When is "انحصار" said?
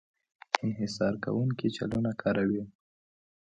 0.65-1.13